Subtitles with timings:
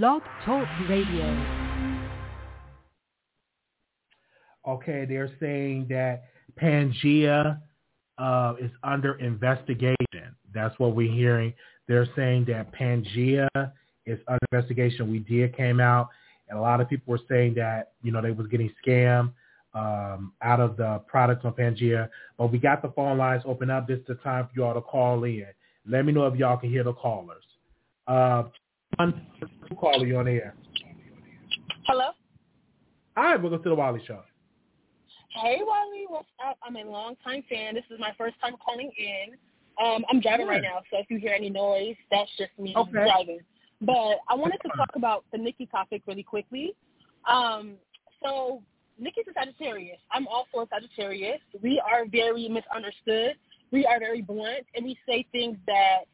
[0.00, 1.26] Blog Talk Radio.
[4.66, 6.22] Okay, they're saying that
[6.58, 7.60] Pangea
[8.16, 9.96] uh, is under investigation.
[10.54, 11.52] That's what we're hearing.
[11.88, 13.50] They're saying that Pangea
[14.06, 15.10] is under investigation.
[15.10, 16.08] We did came out,
[16.48, 19.34] and a lot of people were saying that you know they was getting scammed
[19.74, 22.08] um, out of the products on Pangea.
[22.38, 23.86] But we got the phone lines open up.
[23.86, 25.44] This is the time for y'all to call in.
[25.86, 27.44] Let me know if y'all can hear the callers.
[28.06, 28.44] Uh,
[28.96, 29.26] one
[29.80, 30.54] caller you on the air.
[31.86, 32.10] Hello.
[33.16, 34.20] Hi, welcome to the Wiley Show.
[35.30, 36.04] Hey, Wiley.
[36.08, 36.58] What's up?
[36.62, 37.74] I'm a long time fan.
[37.74, 39.34] This is my first time calling in.
[39.82, 42.90] Um, I'm driving right now, so if you hear any noise, that's just me Okay.
[42.92, 43.40] driving.
[43.80, 46.74] But I wanted to talk about the Nikki topic really quickly.
[47.28, 47.74] Um,
[48.22, 48.62] so
[48.98, 49.98] Nikki's a Sagittarius.
[50.12, 51.40] I'm also a Sagittarius.
[51.62, 53.36] We are very misunderstood.
[53.72, 56.04] We are very blunt, and we say things that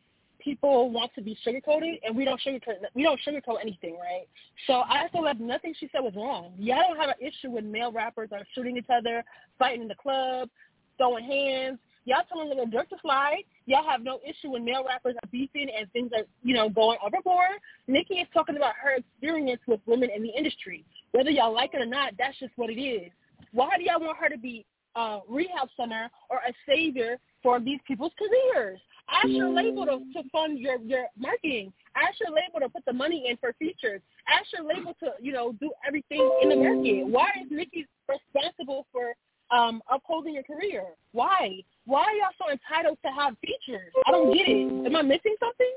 [0.49, 2.77] people want to be sugarcoated, and we don't sugarcoat.
[2.95, 4.27] We don't sugarcoat anything, right?
[4.67, 6.53] So I feel like nothing she said was wrong.
[6.59, 9.23] Y'all don't have an issue when male rappers are shooting each other,
[9.59, 10.49] fighting in the club,
[10.97, 11.79] throwing hands.
[12.07, 13.43] Y'all telling little dirt to slide.
[13.67, 16.97] Y'all have no issue when male rappers are beefing and things are, you know, going
[17.05, 17.61] overboard.
[17.87, 20.87] Nikki is talking about her experience with women in the industry.
[21.13, 23.11] Whether y'all like it or not, that's just what it is.
[23.53, 24.65] Why do y'all want her to be
[24.97, 28.81] a rehab center or a savior for these people's careers?
[29.11, 31.73] Ask your label to, to fund your, your marketing.
[31.97, 34.03] Ask your label to put the money in for features.
[34.29, 37.07] Ask your label to, you know, do everything in the market.
[37.07, 39.15] Why is Nikki responsible for
[39.51, 40.85] um, upholding your career?
[41.13, 41.63] Why?
[41.87, 43.93] Why are y'all so entitled to have features?
[44.07, 44.87] I don't get it.
[44.87, 45.73] Am I missing something?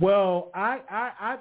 [0.00, 1.36] Well, I, I, I,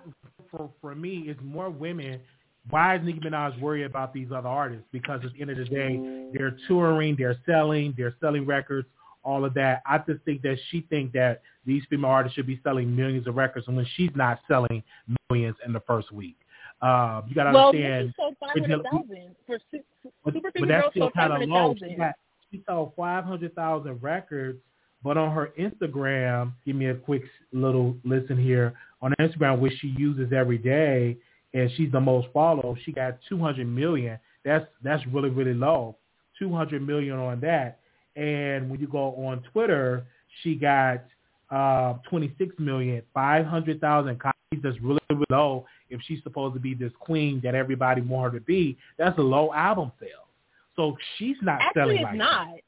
[0.51, 2.19] for for me, it's more women.
[2.69, 4.85] Why is Nicki Minaj worried about these other artists?
[4.91, 8.87] Because at the end of the day, they're touring, they're selling, they're selling records,
[9.23, 9.81] all of that.
[9.85, 13.35] I just think that she think that these female artists should be selling millions of
[13.35, 14.83] records, and when she's not selling
[15.29, 16.37] millions in the first week,
[16.81, 18.07] uh, you got to well, understand.
[18.07, 21.75] Nikki sold five hundred thousand for su- But, Super but that's still kind of low.
[21.77, 22.13] She, got,
[22.51, 24.59] she sold 500,000 records,
[25.03, 28.73] but on her Instagram, give me a quick little listen here.
[29.01, 31.17] On Instagram, which she uses every day,
[31.53, 34.19] and she's the most followed, she got 200 million.
[34.45, 35.95] That's that's really really low.
[36.39, 37.79] 200 million on that.
[38.15, 40.05] And when you go on Twitter,
[40.41, 41.03] she got
[41.51, 44.35] uh, 26 million, 500,000 copies.
[44.63, 45.65] That's really, really low.
[45.89, 49.21] If she's supposed to be this queen that everybody want her to be, that's a
[49.21, 50.27] low album sale.
[50.75, 52.47] So she's not Actually, selling it's like not.
[52.47, 52.61] that.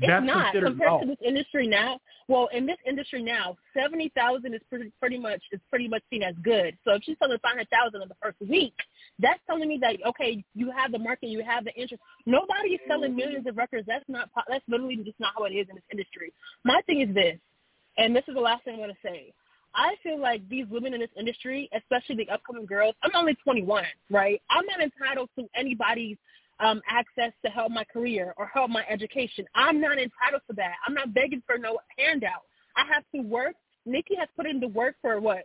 [0.00, 1.00] It's That's not compared low.
[1.00, 2.00] to this industry now.
[2.26, 6.22] Well, in this industry now, seventy thousand is pretty pretty much is pretty much seen
[6.22, 6.76] as good.
[6.84, 8.74] So if she's selling five hundred thousand in the first week,
[9.18, 12.02] that's telling me that okay, you have the market, you have the interest.
[12.26, 13.86] Nobody is selling millions of records.
[13.86, 16.32] That's not po- that's literally just not how it is in this industry.
[16.64, 17.38] My thing is this,
[17.98, 19.32] and this is the last thing I'm going to say.
[19.76, 23.84] I feel like these women in this industry, especially the upcoming girls, I'm only 21,
[24.08, 24.40] right?
[24.48, 26.16] I'm not entitled to anybody's
[26.60, 29.44] um, access to help my career or help my education.
[29.54, 30.74] I'm not entitled to that.
[30.86, 32.42] I'm not begging for no handout.
[32.76, 33.54] I have to work.
[33.86, 35.44] Nikki has put in the work for what,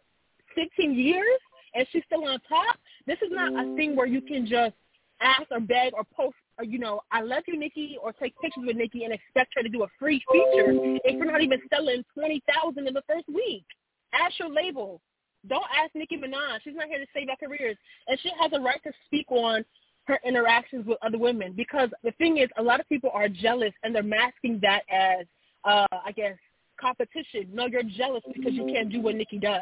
[0.55, 1.39] 16 years,
[1.75, 2.77] and she's still on top.
[3.05, 4.75] This is not a thing where you can just
[5.21, 8.63] ask or beg or post, or, you know, I love you, Nikki, or take pictures
[8.65, 10.71] with Nikki and expect her to do a free feature
[11.03, 13.65] if you're not even selling 20000 in the first week.
[14.13, 15.01] Ask your label.
[15.47, 16.59] Don't ask Nicki Minaj.
[16.63, 17.77] She's not here to save our careers.
[18.07, 19.63] And she has a right to speak on
[20.09, 23.73] her interactions with other women because the thing is a lot of people are jealous
[23.83, 25.25] and they're masking that as
[25.63, 26.37] uh I guess
[26.79, 27.49] competition.
[27.53, 29.61] No, you're jealous because you can't do what Nikki does.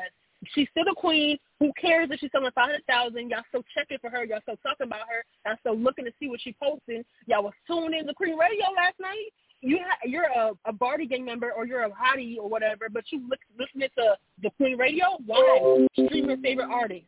[0.53, 1.37] She's still the queen.
[1.59, 3.29] Who cares if she's selling five hundred thousand?
[3.29, 4.23] Y'all still checking for her.
[4.23, 5.23] Y'all still talking about her.
[5.45, 7.03] Y'all still looking to see what she's posting.
[7.25, 9.33] Y'all was tuning in to Queen Radio last night.
[9.61, 13.05] You ha- you're a, a Bardi gang member or you're a hottie or whatever, but
[13.11, 15.05] you look, listening to the Queen Radio.
[15.25, 15.87] Why?
[15.93, 17.05] Stream your favorite artist.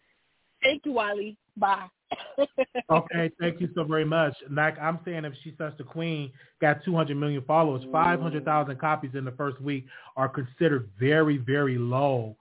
[0.64, 1.38] Thank you, Wiley.
[1.56, 1.86] Bye.
[2.92, 4.34] Okay, thank you so very much.
[4.50, 9.26] Like I'm saying, if she's such the queen, got 200 million followers, 500,000 copies in
[9.26, 9.86] the first week
[10.18, 12.36] are considered very, very low,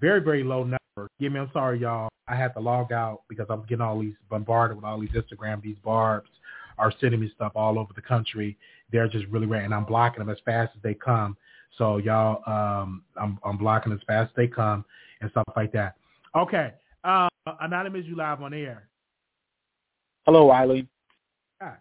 [0.00, 1.10] very, very low number.
[1.18, 2.08] Give me, I'm sorry, y'all.
[2.28, 5.62] I had to log out because I'm getting all these bombarded with all these Instagram.
[5.62, 6.30] These barbs
[6.78, 8.56] are sending me stuff all over the country.
[8.92, 11.36] They're just really rare, and I'm blocking them as fast as they come.
[11.78, 14.84] So y'all, um, I'm, I'm blocking as fast as they come
[15.20, 15.96] and stuff like that.
[16.36, 16.72] Okay,
[17.04, 17.28] uh,
[17.60, 18.88] anonymous, you live on air.
[20.26, 20.88] Hello, Wiley.
[21.60, 21.74] Hi.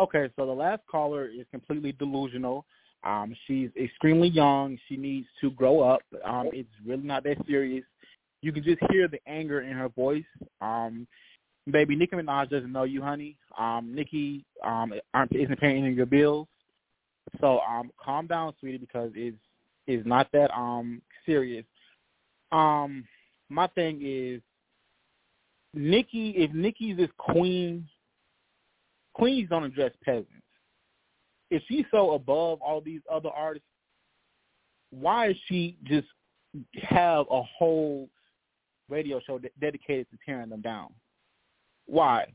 [0.00, 2.66] Okay, so the last caller is completely delusional.
[3.04, 4.76] Um, she's extremely young.
[4.88, 6.00] She needs to grow up.
[6.24, 7.84] Um, it's really not that serious.
[8.42, 10.24] You can just hear the anger in her voice.
[10.60, 11.06] Um,
[11.70, 13.36] baby, Nicki Minaj doesn't know you, honey.
[13.56, 16.48] Um, Nicki um, aren't, isn't paying any of your bills.
[17.40, 19.36] So um, calm down, sweetie, because it's
[19.86, 21.64] it's not that um serious.
[22.52, 23.04] Um,
[23.48, 24.40] my thing is
[25.74, 26.30] Nikki.
[26.30, 27.88] If Nikki's this queen,
[29.14, 30.30] queens don't address peasants.
[31.50, 33.68] If she's so above all these other artists,
[34.90, 36.08] why is she just
[36.74, 38.08] have a whole
[38.88, 40.92] radio show de- dedicated to tearing them down?
[41.86, 42.32] Why?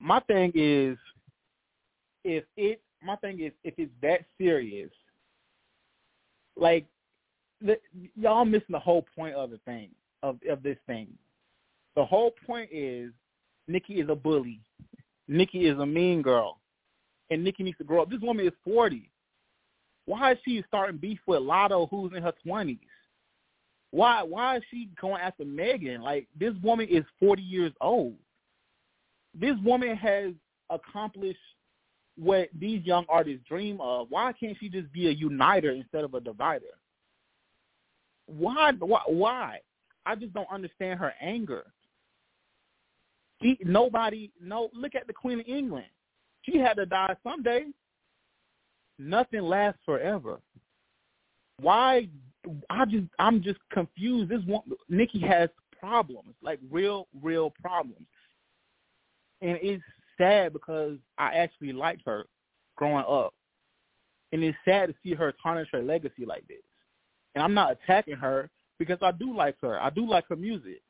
[0.00, 0.96] My thing is,
[2.24, 4.90] if it, my thing is, if it's that serious,
[6.56, 6.86] like,
[7.60, 7.78] the,
[8.16, 9.90] y'all missing the whole point of the thing
[10.22, 11.08] of of this thing.
[11.96, 13.10] The whole point is
[13.68, 14.60] Nikki is a bully.
[15.28, 16.58] Nikki is a mean girl.
[17.30, 18.10] And Nikki needs to grow up.
[18.10, 19.10] This woman is 40.
[20.06, 22.78] Why is she starting beef with Latto who's in her 20s?
[23.90, 26.02] Why why is she going after Megan?
[26.02, 28.16] Like this woman is 40 years old.
[29.38, 30.32] This woman has
[30.68, 31.38] accomplished
[32.16, 34.08] what these young artists dream of.
[34.10, 36.66] Why can't she just be a uniter instead of a divider?
[38.26, 39.60] Why why why?
[40.04, 41.64] I just don't understand her anger.
[43.62, 44.70] Nobody, no.
[44.72, 45.86] Look at the Queen of England.
[46.42, 47.66] She had to die someday.
[48.98, 50.40] Nothing lasts forever.
[51.60, 52.08] Why?
[52.70, 54.30] I just, I'm just confused.
[54.30, 55.48] This one, Nikki has
[55.78, 58.06] problems, like real, real problems,
[59.40, 59.82] and it's
[60.18, 62.26] sad because I actually liked her
[62.76, 63.34] growing up,
[64.32, 66.58] and it's sad to see her tarnish her legacy like this.
[67.34, 69.80] And I'm not attacking her because I do like her.
[69.80, 70.82] I do like her music.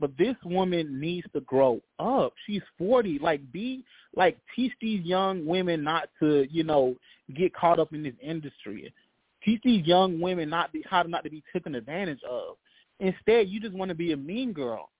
[0.00, 2.32] But this woman needs to grow up.
[2.46, 3.20] She's 40.
[3.20, 3.84] Like be
[4.16, 6.96] like teach these young women not to, you know,
[7.34, 8.92] get caught up in this industry.
[9.44, 12.56] Teach these young women not be, how not to be taken advantage of.
[13.00, 14.90] Instead, you just want to be a mean girl.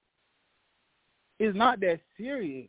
[1.39, 2.69] It's not that serious.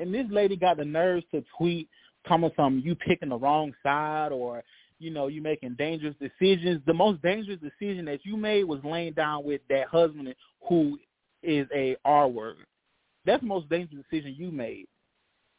[0.00, 1.88] And this lady got the nerves to tweet,
[2.26, 4.62] coming from you picking the wrong side or
[4.98, 6.80] you know, you making dangerous decisions.
[6.86, 10.34] The most dangerous decision that you made was laying down with that husband
[10.68, 10.98] who
[11.44, 12.56] is a R word.
[13.24, 14.86] That's the most dangerous decision you made.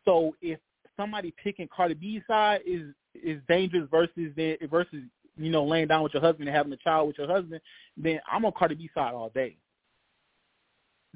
[0.05, 0.59] So if
[0.97, 5.03] somebody picking Cardi B's side is is dangerous versus the, versus
[5.37, 7.61] you know laying down with your husband and having a child with your husband,
[7.97, 9.57] then I'm on Cardi B side all day.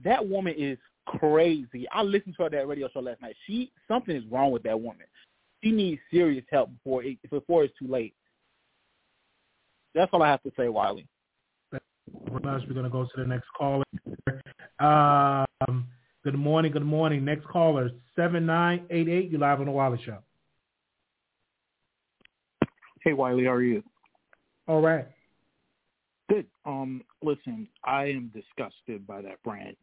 [0.04, 1.88] That woman is crazy.
[1.92, 3.36] I listened to her that radio show last night.
[3.46, 5.06] She something is wrong with that woman.
[5.64, 8.14] She needs serious help before it, before it's too late.
[9.94, 11.08] That's all I have to say, Wiley.
[12.32, 13.84] We're going to go to the next caller.
[14.80, 15.88] Um,
[16.24, 16.72] good morning.
[16.72, 17.26] Good morning.
[17.26, 19.30] Next caller, seven nine eight eight.
[19.30, 20.20] You live on the Wiley Show.
[23.04, 23.84] Hey Wiley, how are you?
[24.68, 25.08] All right.
[26.30, 26.46] Good.
[26.66, 29.76] Um, listen, I am disgusted by that brand.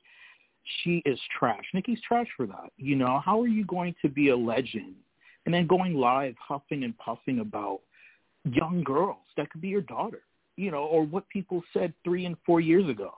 [0.83, 1.65] She is trash.
[1.75, 2.71] Nikki's trash for that.
[2.77, 4.95] You know, how are you going to be a legend
[5.45, 7.81] and then going live huffing and puffing about
[8.45, 10.23] young girls that could be your daughter,
[10.57, 13.13] you know, or what people said three and four years ago.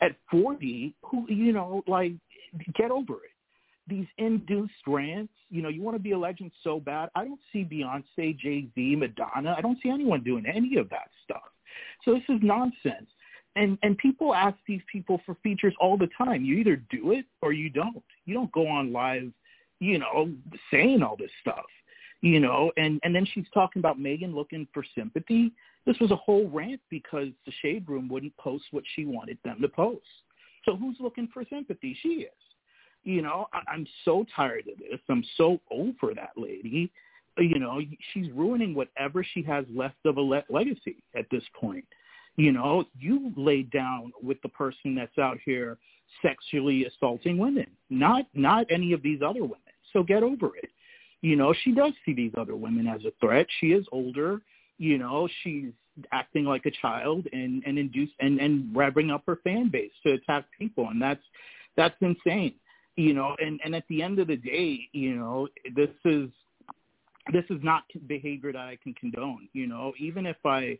[0.00, 2.12] At 40, who, you know, like,
[2.74, 3.30] get over it.
[3.86, 7.10] These induced rants, you know, you want to be a legend so bad.
[7.14, 9.54] I don't see Beyonce, Jay-Z, Madonna.
[9.56, 11.42] I don't see anyone doing any of that stuff.
[12.04, 13.10] So this is nonsense.
[13.56, 16.44] And and people ask these people for features all the time.
[16.44, 18.02] You either do it or you don't.
[18.24, 19.32] You don't go on live,
[19.80, 20.30] you know,
[20.70, 21.66] saying all this stuff
[22.22, 25.52] you know, and and then she's talking about Megan looking for sympathy.
[25.86, 29.58] This was a whole rant because the shade room wouldn't post what she wanted them
[29.60, 30.04] to post.
[30.64, 31.96] So who's looking for sympathy?
[32.02, 32.30] She is.
[33.02, 35.00] You know, I, I'm so tired of this.
[35.08, 36.92] I'm so over that lady.
[37.38, 37.80] You know,
[38.12, 41.86] she's ruining whatever she has left of a le- legacy at this point.
[42.36, 45.78] You know, you laid down with the person that's out here
[46.22, 49.58] sexually assaulting women, not not any of these other women.
[49.92, 50.70] So get over it
[51.22, 53.46] you know, she does see these other women as a threat.
[53.60, 54.40] She is older.
[54.78, 55.72] You know, she's
[56.12, 60.12] acting like a child and and induce and and revving up her fan base to
[60.12, 61.22] attack people, and that's
[61.76, 62.54] that's insane.
[62.96, 66.28] You know, and and at the end of the day, you know, this is
[67.32, 69.48] this is not behavior that I can condone.
[69.52, 70.78] You know, even if I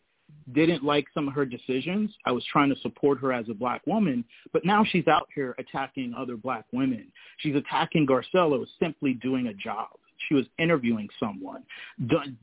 [0.52, 2.11] didn't like some of her decisions.
[2.26, 5.55] I was trying to support her as a black woman, but now she's out here
[5.59, 7.07] attacking other black women.
[7.38, 9.90] She's attacking Garcelle simply doing a job.
[10.29, 11.62] She was interviewing someone,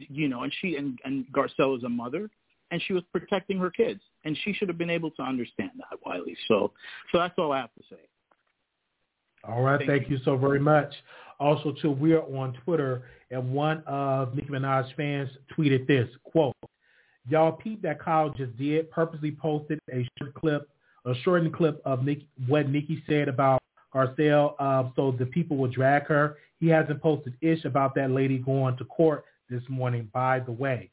[0.10, 2.30] you know, and she and, and Garcelle is a mother,
[2.72, 6.00] and she was protecting her kids, and she should have been able to understand that,
[6.06, 6.36] Wiley.
[6.48, 6.72] So,
[7.12, 8.02] so that's all I have to say.
[9.44, 10.18] All right, thank, thank you.
[10.18, 10.94] you so very much.
[11.40, 16.56] Also, too, we are on Twitter, and one of Nicki Minaj fans tweeted this quote:
[17.30, 18.90] "Y'all peep that Kyle just did.
[18.92, 20.70] Purposely posted a short clip,
[21.06, 23.62] a shortened clip of Nick, what Nicki said about
[23.94, 26.38] Garcelle, uh, so the people will drag her.
[26.60, 30.90] He hasn't posted ish about that lady going to court this morning, by the way.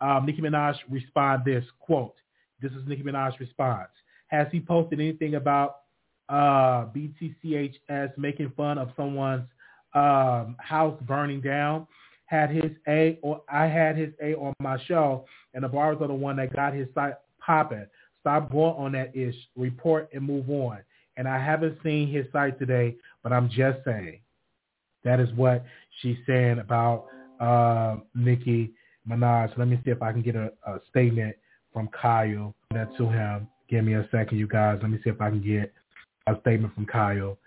[0.00, 2.14] Um, Nicki Minaj respond this, quote,
[2.60, 3.88] This is Nicki Minaj's response.
[4.28, 5.80] Has he posted anything about
[6.28, 9.46] uh, BTCHS making fun of someone's
[9.94, 11.86] um, house burning down?
[12.26, 15.24] Had his A or I had his A on my show,
[15.54, 17.86] and the bars are the one that got his site popping.
[18.20, 19.36] Stop going on that ish.
[19.56, 20.78] Report and move on.
[21.16, 24.20] And I haven't seen his site today, but I'm just saying.
[25.04, 25.64] That is what
[26.02, 27.06] she's saying about
[27.38, 28.72] uh, Nicki
[29.08, 29.56] Minaj.
[29.56, 31.36] Let me see if I can get a, a statement
[31.72, 33.48] from Kyle that to him.
[33.68, 34.78] Give me a second, you guys.
[34.80, 35.72] Let me see if I can get
[36.26, 37.38] a statement from Kyle.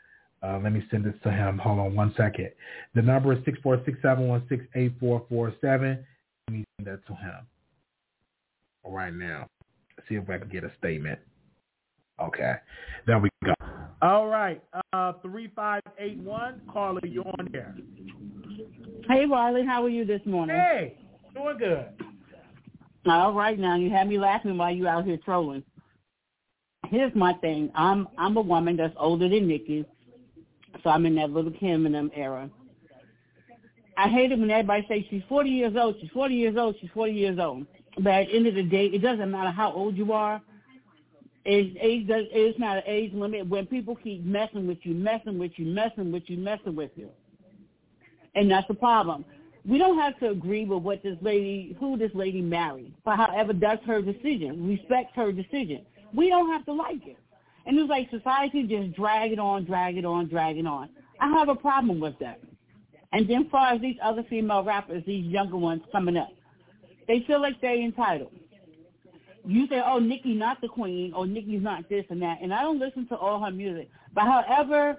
[0.41, 1.57] Uh, let me send this to him.
[1.57, 2.51] Hold on one second.
[2.95, 6.05] The number is six four six seven one six eight four four seven.
[6.47, 7.45] Let me send that to him
[8.85, 9.47] right now.
[10.07, 11.19] See if I can get a statement.
[12.21, 12.53] Okay,
[13.05, 13.53] there we go.
[14.01, 14.61] All right,
[14.93, 16.61] uh, three five eight one.
[16.71, 17.75] Carla, you're on there.
[19.09, 20.55] Hey, Riley, how are you this morning?
[20.55, 20.97] Hey,
[21.33, 21.85] doing good.
[23.05, 25.63] All right, now you had me laughing while you out here trolling.
[26.89, 27.71] Here's my thing.
[27.75, 29.85] I'm I'm a woman that's older than Nicki,
[30.83, 32.49] so I'm in that little Kim and them era.
[33.97, 36.89] I hate it when everybody says she's 40 years old, she's 40 years old, she's
[36.93, 37.65] 40 years old.
[37.97, 40.41] But at the end of the day, it doesn't matter how old you are.
[41.45, 43.47] Age, age does, it's not an age limit.
[43.47, 47.09] When people keep messing with you, messing with you, messing with you, messing with you,
[48.35, 49.25] and that's the problem.
[49.65, 53.53] We don't have to agree with what this lady, who this lady married, but however,
[53.53, 54.67] that's her decision.
[54.67, 55.85] Respect her decision.
[56.13, 57.17] We don't have to like it.
[57.65, 60.89] And it's like society just drag it on, drag it on, drag it on.
[61.19, 62.39] I have a problem with that.
[63.11, 66.29] And then far as these other female rappers, these younger ones coming up,
[67.07, 68.31] they feel like they're entitled.
[69.45, 72.37] You say, oh, Nicki not the queen, or Nicki's not this and that.
[72.41, 73.89] And I don't listen to all her music.
[74.13, 74.97] But however,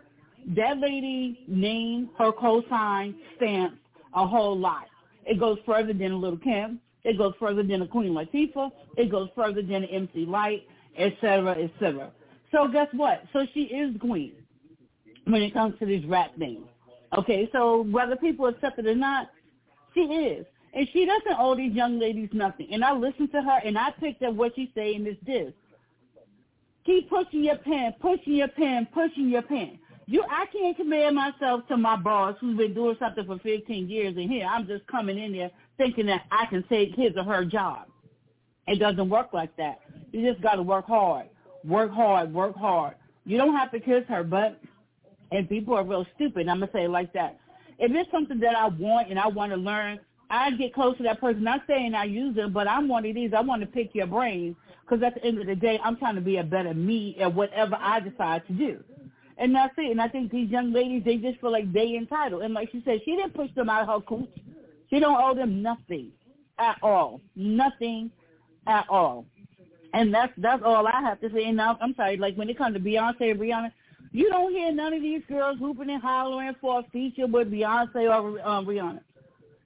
[0.57, 3.80] that lady name, her cosign, stamps
[4.15, 4.87] a whole lot.
[5.25, 6.81] It goes further than a Little Kim.
[7.05, 8.71] It goes further than a Queen Latifah.
[8.97, 12.11] It goes further than an MC Lyte, et cetera, et cetera.
[12.53, 13.23] So guess what?
[13.33, 14.33] So she is queen
[15.25, 16.67] when it comes to these rap things.
[17.17, 19.31] Okay, so whether people accept it or not,
[19.95, 20.47] she is.
[20.73, 22.69] And she doesn't owe these young ladies nothing.
[22.73, 25.53] And I listen to her and I picked up what she's saying is this.
[26.87, 29.79] Keep pushing your pen, pushing your pen, pushing your pen.
[30.11, 34.17] You, I can't compare myself to my boss who's been doing something for 15 years,
[34.17, 37.45] and here I'm just coming in there thinking that I can take his or her
[37.45, 37.87] job.
[38.67, 39.79] It doesn't work like that.
[40.11, 41.29] You just got to work hard,
[41.65, 42.97] work hard, work hard.
[43.25, 44.61] You don't have to kiss her butt.
[45.31, 46.49] And people are real stupid.
[46.49, 47.39] I'm gonna say it like that.
[47.79, 51.05] If it's something that I want and I want to learn, I get close to
[51.05, 51.45] that person.
[51.45, 53.31] Not saying I use them, but I'm one of these.
[53.33, 56.17] I want to pick your brain because at the end of the day, I'm trying
[56.17, 58.83] to be a better me at whatever I decide to do.
[59.41, 59.91] And that's it.
[59.91, 62.43] And I think these young ladies, they just feel like they entitled.
[62.43, 64.29] And like she said, she didn't push them out of her cooch.
[64.91, 66.13] She don't owe them nothing
[66.59, 67.23] at all.
[67.35, 68.11] Nothing
[68.67, 69.25] at all.
[69.95, 71.47] And that's that's all I have to say.
[71.47, 73.73] And now I'm sorry, like when it comes to Beyonce and Rihanna,
[74.13, 77.97] you don't hear none of these girls whooping and hollering for a feature with Beyonce
[77.97, 79.01] or um, Rihanna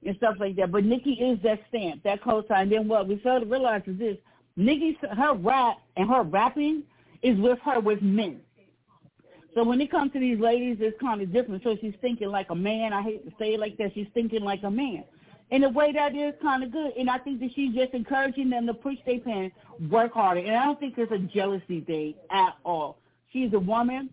[0.07, 0.71] and stuff like that.
[0.71, 2.71] But Nicki is that stamp, that cosign.
[2.71, 4.17] Then what we fail to realize is this:
[4.57, 6.85] Nicki, her rap and her rapping
[7.23, 8.41] is with her with men.
[9.55, 11.63] So when it comes to these ladies, it's kind of different.
[11.63, 12.93] So she's thinking like a man.
[12.93, 13.93] I hate to say it like that.
[13.95, 15.05] She's thinking like a man.
[15.51, 16.93] In a way that is kind of good.
[16.99, 19.53] And I think that she's just encouraging them to push their pen,
[19.91, 20.41] work harder.
[20.41, 22.99] And I don't think it's a jealousy thing at all.
[23.33, 24.11] She's a woman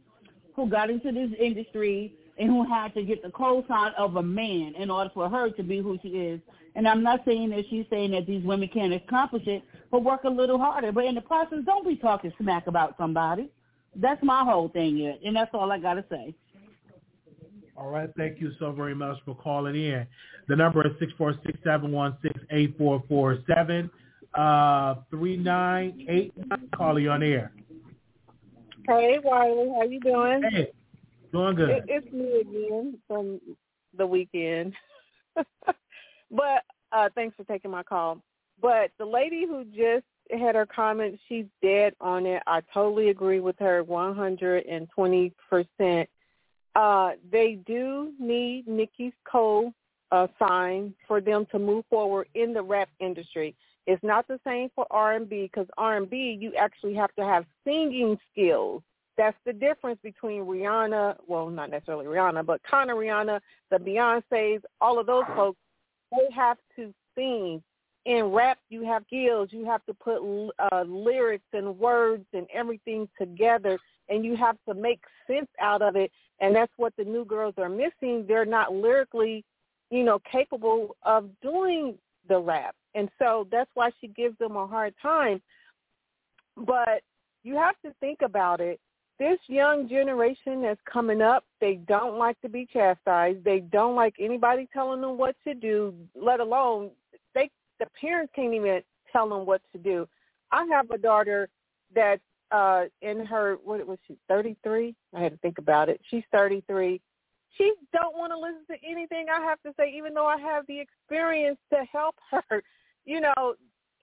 [0.55, 4.73] who got into this industry and who had to get the cosign of a man
[4.75, 6.39] in order for her to be who she is.
[6.75, 10.23] And I'm not saying that she's saying that these women can't accomplish it, but work
[10.23, 10.91] a little harder.
[10.91, 13.49] But in the process, don't be talking smack about somebody.
[13.95, 16.33] That's my whole thing, yet, and that's all I got to say.
[17.81, 18.09] All right.
[18.15, 20.05] Thank you so very much for calling in.
[20.47, 23.89] The number is six four six seven one six eight four four seven
[24.35, 26.69] uh three nine eight nine.
[26.75, 27.51] Call you on air.
[28.87, 30.43] Hey, Wiley, how you doing?
[30.51, 30.71] Hey,
[31.31, 31.69] doing good.
[31.69, 33.41] It, it's me again from
[33.97, 34.73] the weekend.
[35.35, 38.21] but uh thanks for taking my call.
[38.61, 40.05] But the lady who just
[40.39, 42.41] had her comment, she's dead on it.
[42.47, 46.07] I totally agree with her 120%.
[46.73, 49.73] Uh, they do need Nicki's co
[50.11, 53.55] uh, sign for them to move forward in the rap industry.
[53.87, 58.83] It's not the same for R&B because R&B you actually have to have singing skills.
[59.17, 64.99] That's the difference between Rihanna, well, not necessarily Rihanna, but kind Rihanna, the Beyonces, all
[64.99, 65.59] of those folks.
[66.11, 67.63] They have to sing.
[68.05, 69.49] In rap, you have skills.
[69.51, 73.77] You have to put uh, lyrics and words and everything together,
[74.09, 76.11] and you have to make sense out of it.
[76.39, 78.25] And that's what the new girls are missing.
[78.27, 79.45] They're not lyrically,
[79.91, 81.95] you know, capable of doing
[82.27, 82.75] the rap.
[82.95, 85.41] And so that's why she gives them a hard time.
[86.57, 87.03] But
[87.43, 88.79] you have to think about it.
[89.19, 93.43] This young generation that's coming up, they don't like to be chastised.
[93.43, 96.89] They don't like anybody telling them what to do, let alone
[97.81, 100.07] the parents can't even tell them what to do.
[100.51, 101.49] I have a daughter
[101.93, 102.21] that's
[102.51, 104.95] uh in her what was she, thirty three?
[105.13, 105.99] I had to think about it.
[106.09, 107.01] She's thirty three.
[107.57, 110.65] She don't want to listen to anything I have to say, even though I have
[110.67, 112.63] the experience to help her.
[113.03, 113.55] You know,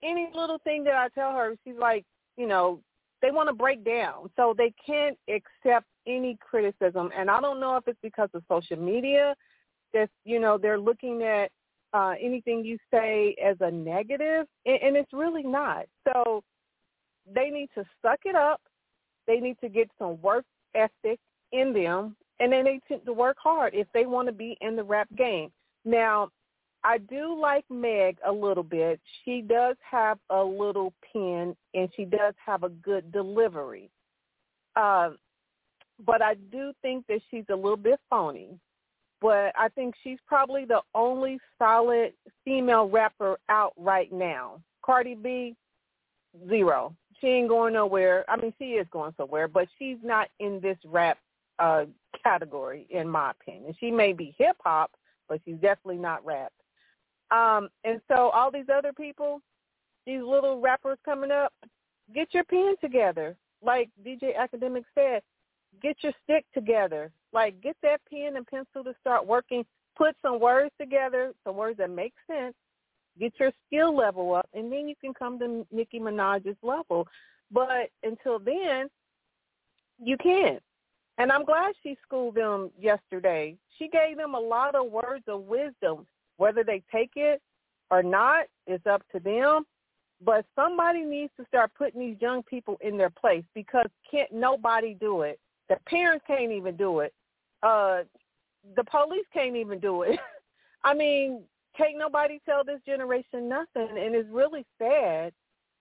[0.02, 2.04] any little thing that I tell her, she's like,
[2.36, 2.80] you know,
[3.22, 4.28] they want to break down.
[4.36, 7.10] So they can't accept any criticism.
[7.16, 9.34] And I don't know if it's because of social media
[9.94, 11.50] that, you know, they're looking at
[11.92, 15.86] uh, anything you say as a negative, and, and it's really not.
[16.06, 16.42] So
[17.32, 18.60] they need to suck it up.
[19.26, 21.18] They need to get some work ethic
[21.52, 24.76] in them, and then they need to work hard if they want to be in
[24.76, 25.50] the rap game.
[25.84, 26.28] Now,
[26.84, 29.00] I do like Meg a little bit.
[29.24, 33.90] She does have a little pen and she does have a good delivery.
[34.76, 35.10] Uh,
[36.04, 38.58] but I do think that she's a little bit phony.
[39.20, 42.12] But I think she's probably the only solid
[42.44, 44.60] female rapper out right now.
[44.84, 45.56] Cardi B,
[46.48, 46.94] zero.
[47.20, 48.24] She ain't going nowhere.
[48.28, 51.18] I mean, she is going somewhere, but she's not in this rap
[51.58, 51.84] uh,
[52.22, 53.74] category, in my opinion.
[53.80, 54.92] She may be hip hop,
[55.28, 56.52] but she's definitely not rap.
[57.30, 59.40] Um, and so all these other people,
[60.06, 61.52] these little rappers coming up,
[62.14, 63.36] get your pen together.
[63.62, 65.22] Like DJ Akademiks said,
[65.82, 67.10] get your stick together.
[67.32, 69.64] Like get that pen and pencil to start working.
[69.96, 72.54] Put some words together, some words that make sense.
[73.18, 77.08] Get your skill level up, and then you can come to Nicki Minaj's level.
[77.50, 78.88] But until then,
[80.00, 80.62] you can't.
[81.18, 83.56] And I'm glad she schooled them yesterday.
[83.76, 86.06] She gave them a lot of words of wisdom
[86.38, 87.42] whether they take it
[87.90, 89.64] or not is up to them.
[90.24, 94.94] But somebody needs to start putting these young people in their place because can't nobody
[94.94, 95.38] do it.
[95.68, 97.12] The parents can't even do it.
[97.62, 98.00] Uh,
[98.76, 100.18] the police can't even do it.
[100.84, 101.42] I mean,
[101.76, 105.32] can't nobody tell this generation nothing, and it's really sad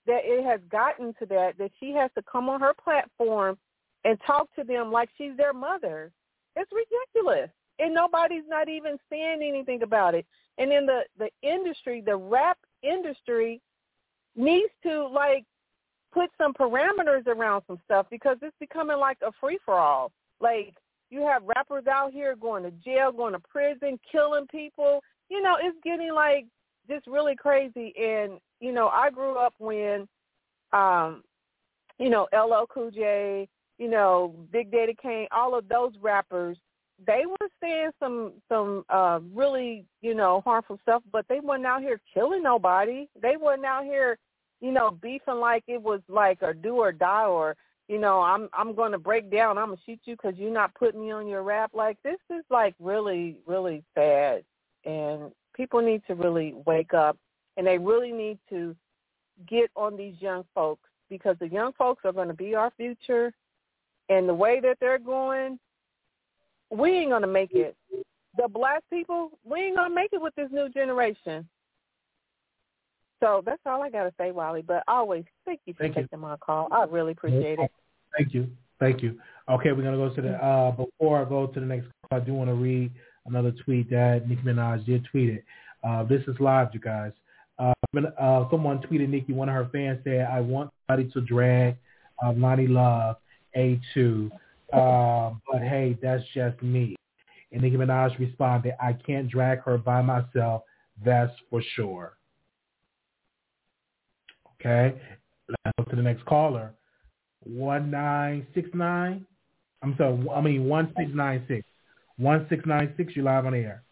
[0.06, 3.58] that it has gotten to that that she has to come on her platform
[4.06, 6.12] and talk to them like she's their mother.
[6.56, 10.26] It's ridiculous, and nobody's not even saying anything about it.
[10.58, 13.62] And then the the industry, the rap industry,
[14.36, 15.46] needs to like
[16.13, 20.12] put some parameters around some stuff because it's becoming like a free for all.
[20.40, 20.76] Like
[21.10, 25.02] you have rappers out here going to jail, going to prison, killing people.
[25.30, 26.46] You know, it's getting like
[26.89, 27.93] just really crazy.
[28.00, 30.08] And you know, I grew up when,
[30.74, 31.24] um,
[32.00, 36.58] you know, LL Cool J, you know, Big Daddy Kane, all of those rappers
[37.06, 41.82] they were saying some some uh really you know harmful stuff but they weren't out
[41.82, 44.17] here killing nobody they weren't out here
[44.62, 47.56] you know beefing like it was like a do or die or
[47.88, 50.73] you know i'm i'm going to break down i'm to shoot you because you're not
[50.76, 54.43] putting me on your rap like this is like really really sad
[54.86, 57.17] and people need to really wake up
[57.58, 58.76] and they really need to
[59.47, 63.32] get on these young folks because the young folks are going to be our future
[64.10, 65.60] and the way that they're going
[66.69, 67.76] we ain't gonna make it.
[68.38, 71.47] The black people, we ain't gonna make it with this new generation.
[73.20, 74.62] So that's all I gotta say, Wally.
[74.62, 76.18] But always, thank you for thank taking you.
[76.20, 76.68] my call.
[76.72, 77.72] I really appreciate it.
[78.18, 78.50] Thank you,
[78.80, 79.20] thank you.
[79.50, 80.34] Okay, we're gonna go to the.
[80.44, 82.92] Uh, before I go to the next call, I do want to read
[83.26, 85.46] another tweet that Nicki Minaj did tweet it.
[85.84, 87.12] Uh, this is live, you guys.
[87.60, 87.74] Uh,
[88.20, 89.34] uh, someone tweeted Nicki.
[89.34, 91.76] One of her fans said, "I want somebody to drag
[92.24, 93.18] uh, Loni Love
[93.56, 94.32] A2."
[94.74, 96.96] Uh, but hey, that's just me.
[97.52, 100.64] And Nicki Minaj responded, I can't drag her by myself.
[101.04, 102.17] That's for sure.
[104.60, 105.00] Okay.
[105.50, 106.74] Let's go to the next caller.
[107.46, 109.26] 1969.
[109.84, 110.13] I'm sorry.
[110.34, 111.67] I mean, 1696.
[112.17, 113.84] 1696, you're live on air.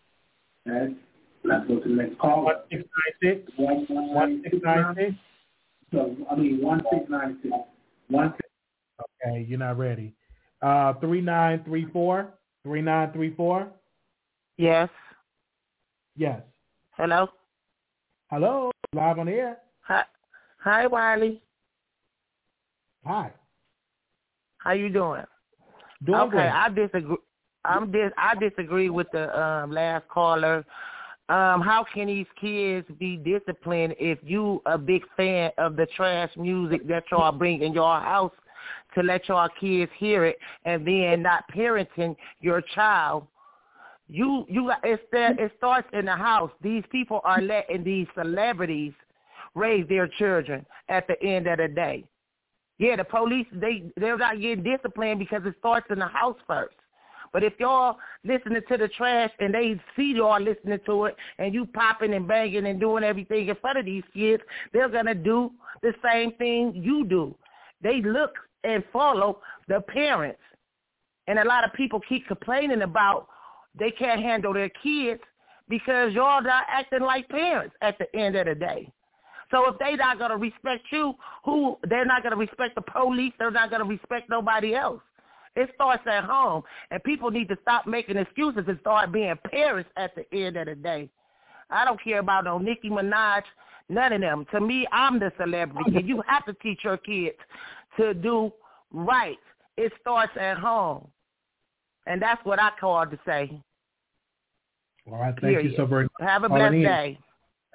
[0.68, 0.96] Okay.
[1.44, 2.46] Let's go to the next call.
[2.46, 3.52] 1696.
[3.58, 5.16] 1696.
[5.92, 8.42] So, I mean, 1696.
[9.02, 10.14] Okay, you're not ready.
[10.62, 12.34] Uh, 3934?
[12.64, 13.68] 3934?
[14.58, 14.90] Yes.
[16.18, 16.42] Yes.
[16.98, 17.28] Hello?
[18.32, 18.72] Hello.
[18.94, 19.58] Live on the air.
[19.82, 20.04] Hi,
[20.66, 21.44] Hi Wiley.
[23.06, 23.32] Hi.
[24.58, 25.22] How you doing?
[26.04, 26.40] Doing okay, good.
[26.40, 27.18] I disagree.
[27.64, 28.12] I'm dis.
[28.18, 30.66] I disagree with the um, last caller.
[31.30, 36.32] Um, how can these kids be disciplined if you a big fan of the trash
[36.36, 38.34] music that y'all bring in your house
[38.96, 43.26] to let your kids hear it and then not parenting your child
[44.08, 48.94] you you it's that it starts in the house these people are letting these celebrities
[49.56, 52.04] raise their children at the end of the day
[52.78, 56.76] Yeah, the police they they're not getting disciplined because it starts in the house first.
[57.34, 61.54] But if y'all listening to the trash and they see y'all listening to it and
[61.54, 65.52] you popping and banging and doing everything in front of these kids, they're gonna do
[65.82, 67.36] the same thing you do.
[67.82, 68.32] They look
[68.64, 70.40] and follow the parents.
[71.28, 73.28] And a lot of people keep complaining about
[73.78, 75.22] they can't handle their kids
[75.70, 78.92] because y'all not acting like parents at the end of the day.
[79.52, 83.52] So if they're not gonna respect you, who they're not gonna respect the police, they're
[83.52, 85.02] not gonna respect nobody else.
[85.56, 89.90] It starts at home, and people need to stop making excuses and start being parents
[89.96, 91.10] at the end of the day.
[91.70, 93.44] I don't care about no Nicki Minaj,
[93.88, 94.46] none of them.
[94.52, 97.38] To me, I'm the celebrity, and you have to teach your kids
[97.98, 98.52] to do
[98.92, 99.40] right.
[99.78, 101.08] It starts at home,
[102.06, 103.52] and that's what I called to say.
[105.08, 106.30] All right, thank you so very much.
[106.30, 107.20] Have a blessed day.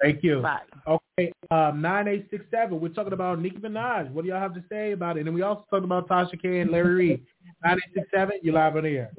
[0.01, 0.41] Thank you.
[0.41, 0.59] Bye.
[0.87, 2.79] Okay, um, 9867.
[2.79, 4.11] We're talking about Nicki Minaj.
[4.11, 5.27] What do y'all have to say about it?
[5.27, 7.25] And we also talked about Tasha K and Larry Reid.
[7.63, 9.11] 9867, you're live on the air.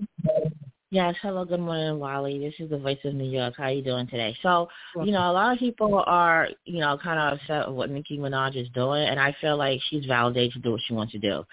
[0.90, 2.38] Yes, hello, good morning, Wally.
[2.38, 3.55] This is the voice of New York.
[3.57, 4.37] How are you doing today?
[4.42, 4.68] So,
[5.02, 8.18] you know, a lot of people are, you know, kind of upset with what Nicki
[8.18, 11.18] Minaj is doing, and I feel like she's validated to do what she wants to
[11.18, 11.44] do.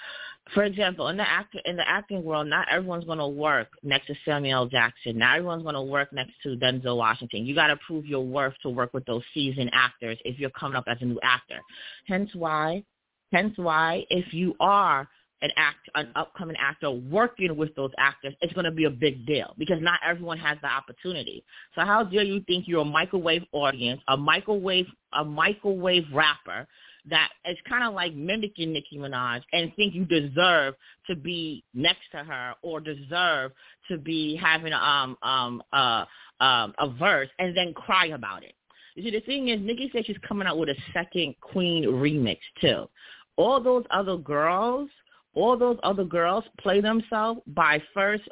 [0.54, 4.08] For example, in the act in the acting world, not everyone's going to work next
[4.08, 5.18] to Samuel Jackson.
[5.18, 7.46] Not everyone's going to work next to Denzel Washington.
[7.46, 10.76] You got to prove your worth to work with those seasoned actors if you're coming
[10.76, 11.60] up as a new actor.
[12.08, 12.84] Hence why,
[13.32, 15.08] hence why, if you are
[15.42, 19.26] an act an upcoming actor working with those actors, it's going to be a big
[19.26, 21.44] deal because not everyone has the opportunity.
[21.76, 26.68] So how dare you think you're a microwave audience, a microwave a microwave rapper
[27.10, 30.76] that is kind of like mimicking Nicki Minaj and think you deserve
[31.08, 33.52] to be next to her or deserve
[33.90, 36.06] to be having um um uh
[36.40, 38.54] um a verse and then cry about it.
[38.96, 42.40] You see, the thing is, Nicki said she's coming out with a second Queen remix
[42.60, 42.90] too.
[43.38, 44.90] All those other girls
[45.36, 48.24] all those other girls play themselves by first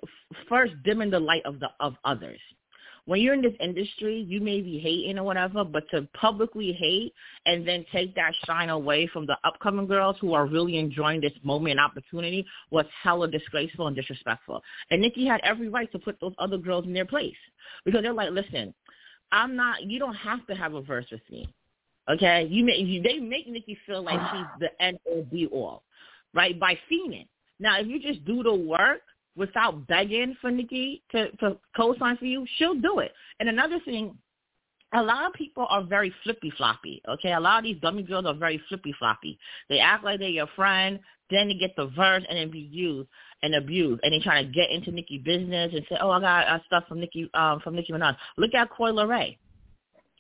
[0.50, 2.40] first dimming the light of the of others.
[3.08, 7.14] When you're in this industry, you may be hating or whatever, but to publicly hate
[7.46, 11.34] and then take that shine away from the upcoming girls who are really enjoying this
[11.42, 14.62] moment and opportunity was hella disgraceful and disrespectful.
[14.92, 17.36] And Nikki had every right to put those other girls in their place
[17.86, 18.74] because they're like, listen,
[19.32, 19.84] I'm not.
[19.84, 21.48] You don't have to have a verse with me.
[22.10, 25.84] Okay, you make you, they make Nikki feel like she's the end or be all
[26.34, 27.28] right, by fiending.
[27.60, 29.02] Now, if you just do the work
[29.38, 33.14] without begging for Nikki to, to co-sign for you, she'll do it.
[33.40, 34.18] And another thing,
[34.94, 37.02] a lot of people are very flippy floppy.
[37.08, 39.38] Okay, a lot of these dummy girls are very flippy floppy.
[39.70, 43.10] They act like they're your friend, then they get the verse and then be used
[43.44, 46.48] and abused, and they try to get into Nicki business and say, "Oh, I got
[46.48, 49.38] uh, stuff from Nicki um, from Nicki Minaj." Look at Coi Leray.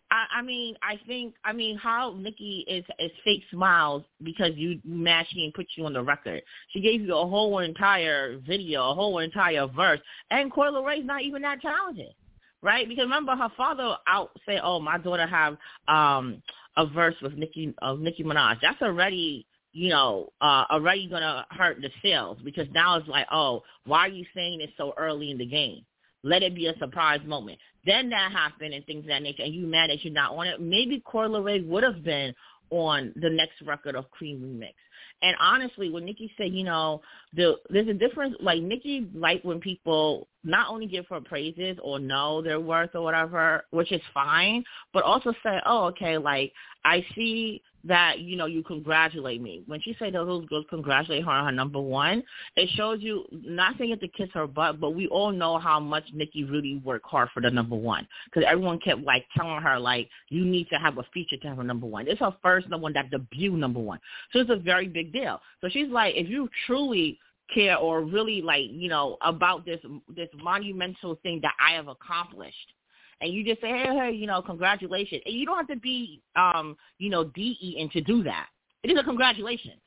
[0.09, 4.79] I, I mean, I think, I mean, how Nikki is is fake smiles because you
[4.85, 6.41] matched me and put you on the record.
[6.71, 9.99] She gave you a whole entire video, a whole entire verse,
[10.31, 12.13] and Coi Leray's not even that talented,
[12.61, 12.87] right?
[12.87, 16.41] Because remember, her father out say, "Oh, my daughter have um
[16.77, 21.79] a verse with Nicki of Nicki Minaj." That's already you know, uh, already gonna hurt
[21.81, 25.37] the sales because now it's like, oh, why are you saying it so early in
[25.37, 25.85] the game?
[26.23, 27.59] Let it be a surprise moment.
[27.87, 30.45] Then that happened and things of that nature, and you mad that you're not on
[30.45, 30.61] it.
[30.61, 32.35] Maybe Coi Leray would have been
[32.69, 34.73] on the next record of Cream Remix.
[35.21, 37.01] And honestly, when Nikki said, you know,
[37.33, 38.35] the there's a difference.
[38.39, 43.01] Like Nikki, like when people not only give her praises or know their worth or
[43.01, 46.51] whatever, which is fine, but also say, oh, okay, like
[46.85, 49.63] I see that you know you congratulate me.
[49.65, 52.23] When she said those girls congratulate her on her number one,
[52.55, 55.79] it shows you not saying it to kiss her butt, but we all know how
[55.79, 59.79] much Nikki really worked hard for the number one because everyone kept like telling her
[59.79, 62.07] like you need to have a feature to have a number one.
[62.07, 63.99] It's her first number one that debut number one,
[64.31, 65.39] so it's a very big deal.
[65.61, 67.19] So she's like, if you truly
[67.53, 69.79] care or really like you know about this
[70.13, 72.73] this monumental thing that I have accomplished
[73.21, 75.21] and you just say, hey, hey, you know, congratulations.
[75.25, 78.47] And you don't have to be, um, you know, DE to do that.
[78.83, 79.81] It is a congratulations,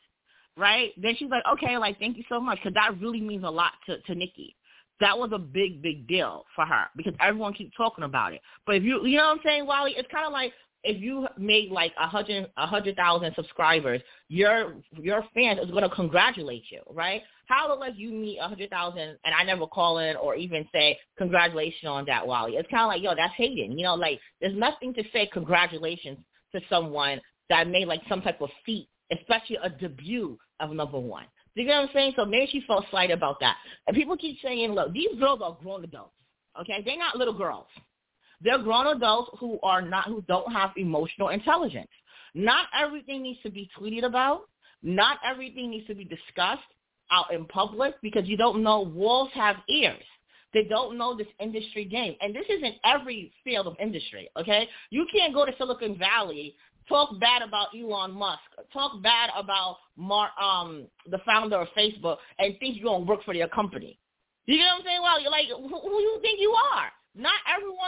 [0.56, 0.90] right?
[1.00, 3.72] Then she's like, okay, like, thank you so much, because that really means a lot
[3.86, 4.56] to, to Nikki.
[5.00, 8.42] That was a big, big deal for her because everyone keeps talking about it.
[8.66, 11.26] But if you, you know what I'm saying, Wally, it's kind of like if you
[11.36, 16.80] made like a hundred a hundred thousand subscribers, your your fans is gonna congratulate you,
[16.90, 17.22] right?
[17.46, 20.98] How unless you meet a hundred thousand and I never call in or even say
[21.18, 22.56] congratulations on that, Wally.
[22.56, 23.94] It's kind of like yo, that's hating, you know.
[23.94, 26.18] Like there's nothing to say congratulations
[26.52, 31.24] to someone that made like some type of feat, especially a debut of number one.
[31.54, 32.12] Do you get what I'm saying?
[32.16, 33.56] So maybe she felt slight about that.
[33.86, 36.14] And people keep saying, look, these girls are grown adults.
[36.60, 37.66] Okay, they're not little girls.
[38.40, 41.90] They're grown adults who are not who don't have emotional intelligence.
[42.34, 44.42] Not everything needs to be tweeted about.
[44.82, 46.62] Not everything needs to be discussed
[47.10, 50.02] out in public because you don't know wolves have ears.
[50.52, 52.16] They don't know this industry game.
[52.20, 54.68] And this is in every field of industry, okay?
[54.90, 56.56] You can't go to Silicon Valley,
[56.88, 58.40] talk bad about Elon Musk,
[58.72, 59.76] talk bad about
[60.42, 63.98] um, the founder of Facebook, and think you're going to work for their company.
[64.46, 65.02] You know what I'm saying?
[65.02, 66.90] Well, you're like, who, who you think you are?
[67.14, 67.38] Not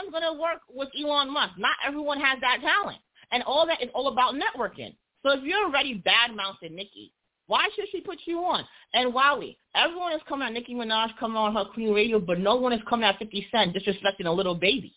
[0.03, 1.53] everyone's going to work with Elon Musk.
[1.57, 2.99] Not everyone has that talent.
[3.31, 4.95] And all that is all about networking.
[5.23, 7.11] So if you're already bad-mouthing Nicki,
[7.47, 8.65] why should she put you on?
[8.93, 12.55] And Wally, everyone is coming at Nicki Minaj coming on her Queen Radio, but no
[12.55, 14.93] one is coming at 50 Cent disrespecting a little baby.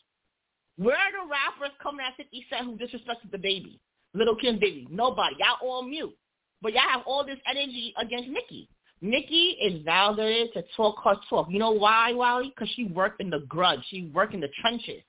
[0.77, 3.81] Where are the rappers coming at 50 Cent who disrespected the baby?
[4.15, 4.87] Little Kim baby.
[4.91, 5.37] Nobody.
[5.39, 6.15] Y'all all mute.
[6.63, 8.69] But y'all have all this energy against Nicki.
[9.03, 11.49] Nicki is validated to talk her talk.
[11.51, 12.53] You know why, Wally?
[12.55, 13.81] Because she worked in the grudge.
[13.89, 15.03] She worked in the trenches.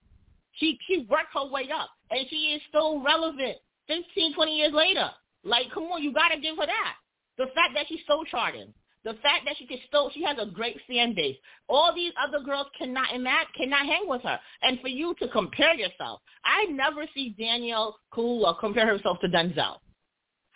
[0.53, 5.09] She she worked her way up, and she is still relevant 15, 20 years later.
[5.43, 6.95] Like, come on, you got to give her that.
[7.37, 8.73] The fact that she's so charting.
[9.03, 11.37] The fact that she can still, she has a great fan base.
[11.69, 14.37] All these other girls cannot imagine, cannot hang with her.
[14.63, 19.77] And for you to compare yourself, I never see Danielle Kaluuya compare herself to Denzel.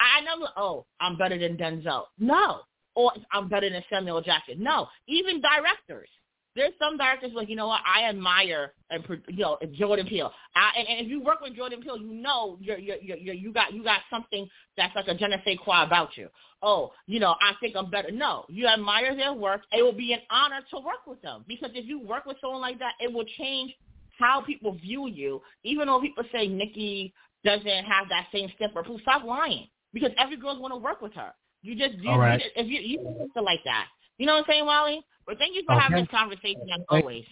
[0.01, 2.05] I never, oh, I'm better than Denzel.
[2.19, 2.61] No.
[2.95, 4.61] Or I'm better than Samuel Jackson.
[4.61, 4.87] No.
[5.07, 6.09] Even directors
[6.55, 10.31] there's some directors like you know what I admire and you know Jordan Peele.
[10.55, 13.53] I, and, and if you work with Jordan Peele, you know you're, you're, you're, you
[13.53, 16.27] got you got something that's like a je ne sais quoi about you.
[16.61, 18.11] Oh, you know I think I'm better.
[18.11, 19.61] No, you admire their work.
[19.71, 22.61] It will be an honor to work with them because if you work with someone
[22.61, 23.73] like that, it will change
[24.19, 25.41] how people view you.
[25.63, 27.13] Even though people say Nicki
[27.45, 31.31] doesn't have that same stamper, stop lying because every girl's want to work with her.
[31.61, 32.39] You just you, right.
[32.39, 33.87] you if you you like that.
[34.17, 35.01] You know what I'm saying, Wally?
[35.25, 35.81] But thank you for okay.
[35.81, 37.25] having this conversation as always.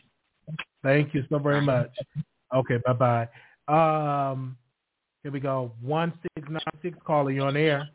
[0.83, 1.91] Thank you so very much.
[2.53, 3.27] Okay, bye bye.
[3.67, 4.57] Um,
[5.23, 5.71] here we go.
[5.81, 7.89] One six nine six caller, you on air.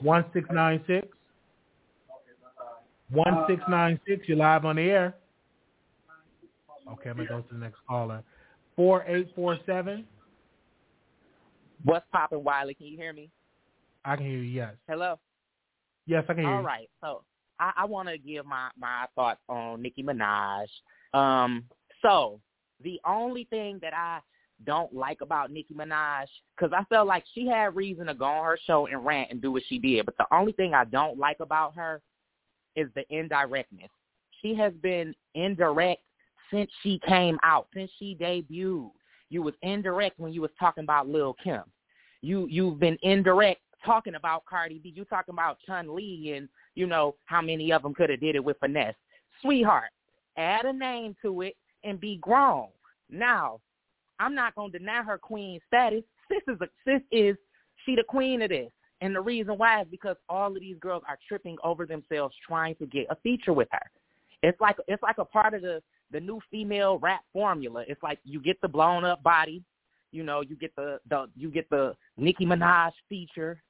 [0.00, 1.06] One six nine six.
[3.10, 4.28] One six nine six.
[4.28, 5.14] You're live on the air.
[6.92, 8.22] Okay, I'm gonna go to the next caller.
[8.74, 10.06] Four eight four seven.
[11.84, 12.74] What's popping, Wiley?
[12.74, 13.30] Can you hear me?
[14.08, 14.42] I can hear you.
[14.42, 14.72] Yes.
[14.88, 15.18] Hello.
[16.06, 16.66] Yes, I can hear All you.
[16.66, 16.88] right.
[17.02, 17.24] So
[17.60, 20.66] I, I want to give my my thoughts on Nicki Minaj.
[21.12, 21.64] Um,
[22.00, 22.40] so
[22.82, 24.20] the only thing that I
[24.64, 26.24] don't like about Nicki Minaj,
[26.56, 29.42] because I felt like she had reason to go on her show and rant and
[29.42, 32.00] do what she did, but the only thing I don't like about her
[32.76, 33.90] is the indirectness.
[34.40, 36.00] She has been indirect
[36.50, 38.90] since she came out, since she debuted.
[39.28, 41.64] You was indirect when you was talking about Lil Kim.
[42.22, 44.92] You you've been indirect talking about Cardi B.
[44.94, 48.34] You talking about Chun Li and you know how many of them could have did
[48.34, 48.94] it with finesse.
[49.42, 49.90] Sweetheart,
[50.36, 52.68] add a name to it and be grown.
[53.10, 53.60] Now,
[54.20, 56.02] I'm not gonna deny her queen status.
[56.28, 57.36] Sis is a sis is
[57.84, 58.70] she the queen of this.
[59.00, 62.74] And the reason why is because all of these girls are tripping over themselves trying
[62.76, 63.90] to get a feature with her.
[64.42, 67.84] It's like it's like a part of the the new female rap formula.
[67.86, 69.62] It's like you get the blown up body,
[70.10, 73.62] you know, you get the the you get the Nicki Minaj feature,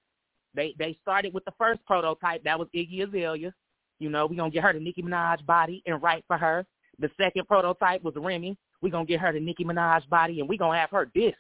[0.55, 2.43] they they started with the first prototype.
[2.45, 3.53] That was Iggy Azalea.
[3.99, 6.65] You know, we're going to get her the Nicki Minaj body and write for her.
[6.99, 8.57] The second prototype was Remy.
[8.81, 11.11] We're going to get her the Nicki Minaj body and we're going to have her
[11.15, 11.35] diss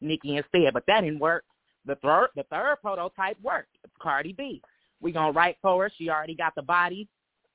[0.00, 0.72] Nicki instead.
[0.72, 1.44] But that didn't work.
[1.86, 3.76] The third the third prototype worked.
[3.84, 4.62] It's Cardi B.
[5.02, 5.92] Going to write for her.
[5.96, 7.08] She already got the body.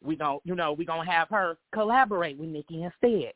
[0.04, 3.34] Going to, you know, we're going to have her collaborate with Nicki instead.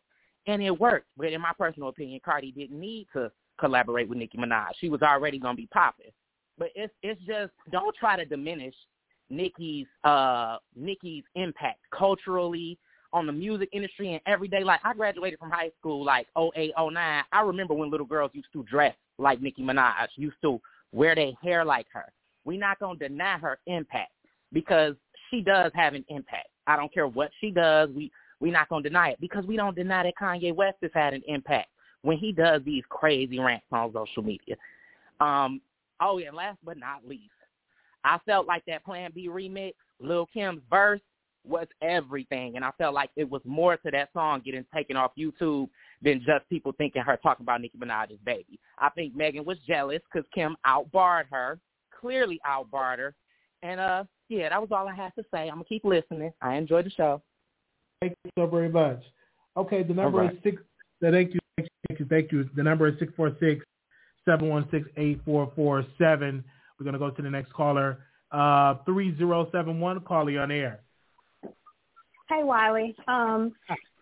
[0.47, 1.07] And it worked.
[1.17, 4.69] But in my personal opinion, Cardi didn't need to collaborate with Nicki Minaj.
[4.79, 6.11] She was already going to be popping.
[6.59, 8.75] But it's it's just don't try to diminish
[9.29, 12.77] Nicki's uh Nicki's impact culturally
[13.11, 14.81] on the music industry and everyday life.
[14.83, 17.23] I graduated from high school like 08, 09.
[17.31, 21.31] I remember when little girls used to dress like Nicki Minaj, used to wear their
[21.41, 22.05] hair like her.
[22.45, 24.11] We're not to deny her impact
[24.53, 24.95] because
[25.29, 26.49] she does have an impact.
[26.67, 27.89] I don't care what she does.
[27.95, 31.13] We we're not to deny it because we don't deny that Kanye West has had
[31.13, 31.69] an impact
[32.03, 34.55] when he does these crazy rants on social media.
[35.19, 35.59] Um,
[36.01, 37.31] Oh, yeah, and last but not least,
[38.03, 41.01] I felt like that Plan B remix, Lil Kim's verse,
[41.45, 42.55] was everything.
[42.55, 45.69] And I felt like it was more to that song getting taken off YouTube
[46.01, 48.59] than just people thinking her talking about Nicki Minaj's baby.
[48.77, 51.59] I think Megan was jealous because Kim outbarred her,
[51.99, 53.15] clearly outbarred her.
[53.63, 55.49] And, uh, yeah, that was all I had to say.
[55.49, 56.31] I'm going to keep listening.
[56.41, 57.21] I enjoyed the show.
[58.01, 59.01] Thank you so very much.
[59.57, 60.33] Okay, the number right.
[60.33, 60.61] is six.
[61.01, 62.49] Thank you, thank you, thank you.
[62.55, 63.65] The number is six four six
[64.27, 65.87] 716-8447.
[66.07, 67.99] We're going to go to the next caller.
[68.31, 70.81] Uh, 3071, caller, you on air.
[72.29, 72.95] Hey, Wiley.
[73.07, 73.53] Um,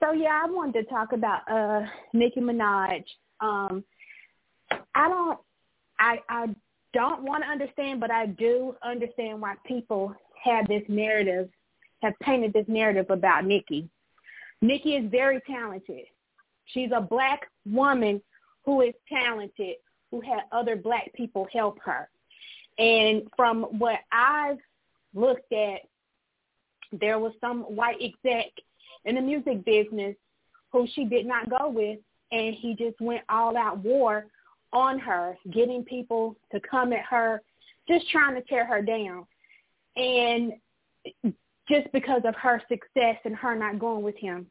[0.02, 3.04] so, yeah, I wanted to talk about uh, Nicki Minaj.
[3.40, 3.84] Um,
[4.96, 5.40] I don't,
[5.98, 6.48] I, I
[6.94, 11.50] don't want to understand, but I do understand why people have this narrative,
[12.02, 13.90] have painted this narrative about Nikki.
[14.62, 16.06] Nikki is very talented.
[16.66, 18.22] She's a black woman
[18.66, 19.76] who is talented,
[20.12, 22.10] who had other black people help her.
[22.78, 24.60] And from what I've
[25.14, 25.82] looked at,
[26.92, 28.52] there was some white exec
[29.06, 30.16] in the music business
[30.72, 32.00] who she did not go with,
[32.32, 34.28] and he just went all out war
[34.74, 37.42] on her, getting people to come at her,
[37.88, 39.26] just trying to tear her down.
[39.96, 40.54] And
[41.70, 44.48] just because of her success and her not going with him.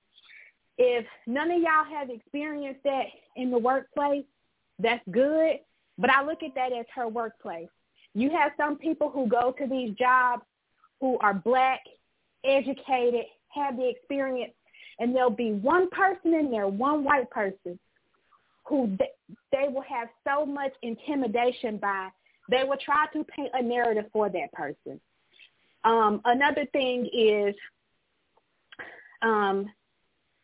[0.78, 4.24] If none of y'all have experienced that in the workplace,
[4.78, 5.60] that's good.
[5.98, 7.68] But I look at that as her workplace.
[8.14, 10.42] You have some people who go to these jobs
[11.00, 11.80] who are black,
[12.44, 14.52] educated, have the experience,
[14.98, 17.78] and there'll be one person in there, one white person,
[18.64, 18.96] who
[19.52, 22.08] they, will have so much intimidation by.
[22.50, 25.00] They will try to paint a narrative for that person.
[25.84, 27.54] Um, another thing is
[29.22, 29.70] um,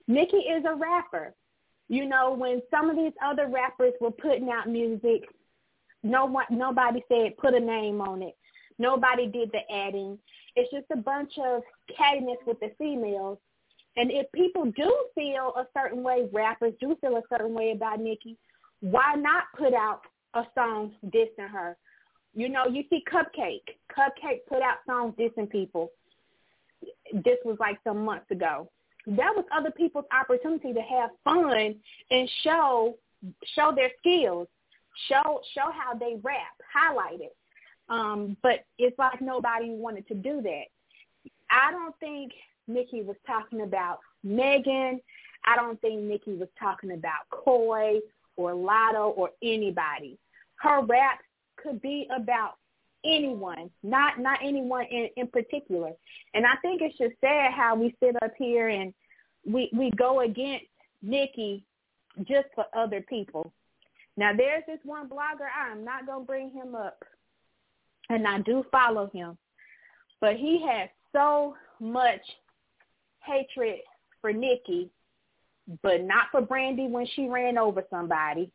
[0.06, 1.34] Nikki is a rapper.
[1.92, 5.24] You know, when some of these other rappers were putting out music,
[6.02, 8.34] no one, nobody said put a name on it.
[8.78, 10.18] Nobody did the adding.
[10.56, 13.36] It's just a bunch of cattiness with the females.
[13.98, 18.00] And if people do feel a certain way, rappers do feel a certain way about
[18.00, 18.38] Nikki,
[18.80, 20.00] why not put out
[20.32, 21.76] a song dissing her?
[22.32, 23.60] You know, you see CupcakKe.
[23.94, 25.90] CupcakKe put out songs dissing people.
[27.12, 28.70] This was like some months ago.
[29.06, 31.74] That was other people's opportunity to have fun
[32.10, 32.94] and show
[33.54, 34.48] show their skills,
[35.08, 37.36] show show how they rap, highlight it.
[37.88, 40.64] Um, but it's like nobody wanted to do that.
[41.50, 42.32] I don't think
[42.68, 45.00] Nikki was talking about Megan.
[45.44, 48.00] I don't think Nikki was talking about Coi
[48.36, 50.18] or Latto or anybody.
[50.56, 51.18] Her rap
[51.56, 52.54] could be about
[53.04, 55.92] anyone, not not anyone in, in particular.
[56.34, 58.92] And I think it's just sad how we sit up here and
[59.44, 60.66] we we go against
[61.02, 61.64] Nikki
[62.24, 63.52] just for other people.
[64.16, 67.02] Now there's this one blogger, I'm not gonna bring him up
[68.08, 69.36] and I do follow him.
[70.20, 72.20] But he has so much
[73.24, 73.80] hatred
[74.20, 74.90] for Nikki,
[75.82, 78.50] but not for Brandy when she ran over somebody.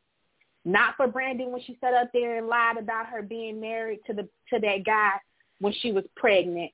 [0.67, 4.13] Not for Brandy when she sat up there and lied about her being married to
[4.13, 5.11] the to that guy
[5.61, 6.71] when she was pregnant.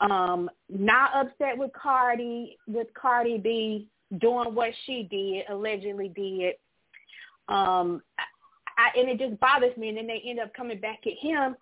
[0.00, 3.88] Um, not upset with Cardi with Cardi B
[4.20, 6.54] doing what she did, allegedly did.
[7.48, 8.02] Um,
[8.78, 9.88] I, and it just bothers me.
[9.88, 11.56] And then they end up coming back at him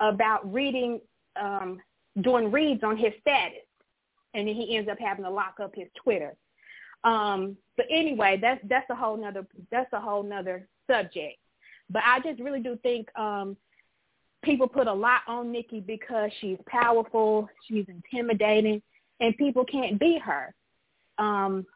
[0.00, 1.00] about reading,
[1.40, 1.80] um,
[2.22, 3.62] doing reads on his status,
[4.34, 6.34] and then he ends up having to lock up his Twitter.
[7.04, 11.38] Um, but anyway, that's that's a whole nother that's a whole nother subject.
[11.90, 13.56] But I just really do think um,
[14.42, 18.82] people put a lot on Nikki because she's powerful, she's intimidating,
[19.20, 20.54] and people can't beat her.
[21.18, 21.66] Um,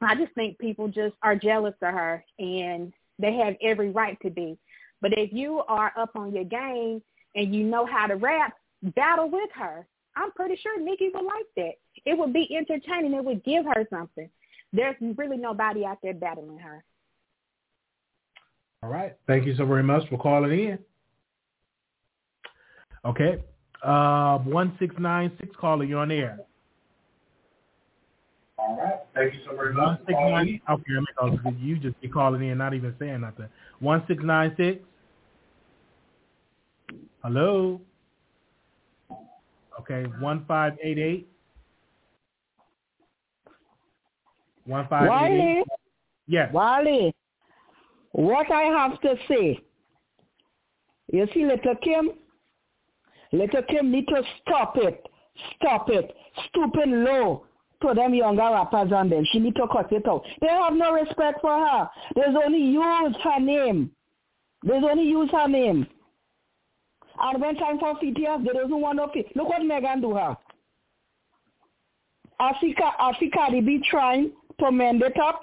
[0.00, 4.30] I just think people just are jealous of her, and they have every right to
[4.30, 4.58] be.
[5.00, 7.02] But if you are up on your game
[7.34, 8.54] and you know how to rap,
[8.94, 9.86] battle with her.
[10.16, 11.72] I'm pretty sure Nikki would like that.
[12.04, 13.14] It would be entertaining.
[13.14, 14.28] It would give her something.
[14.72, 16.84] There's really nobody out there battling her.
[18.84, 19.16] All right.
[19.26, 20.78] Thank you so very much for calling in.
[23.02, 23.42] Okay.
[23.82, 26.38] Uh, 1696 caller, you're on air.
[28.58, 28.96] All right.
[29.14, 30.00] Thank you so very much.
[30.06, 33.48] 169, okay, you just be calling in, not even saying nothing.
[33.80, 34.84] 1696.
[37.22, 37.80] Hello.
[39.80, 41.26] Okay, 1588.
[44.66, 45.08] 1588.
[45.08, 45.62] Wally?
[46.26, 46.52] Yes.
[46.52, 47.14] Wally,
[48.14, 49.58] what I have to say,
[51.12, 52.10] you see little Kim?
[53.32, 55.04] Little Kim need to stop it.
[55.56, 56.14] Stop it.
[56.48, 57.44] Stooping low
[57.82, 59.24] to them younger rappers on them.
[59.32, 60.22] She need to cut it out.
[60.40, 61.90] They have no respect for her.
[62.14, 63.90] There's only use her name.
[64.62, 65.84] There's only use her name.
[67.20, 69.26] And when time for FTF, they doesn't want no fit.
[69.34, 70.36] Look what Megan do her.
[72.38, 74.30] Africa, Africa, they be trying
[74.60, 75.40] to mend it up,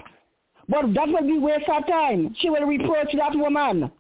[0.68, 2.36] but that will be waste of time.
[2.40, 3.92] She will reproach that woman.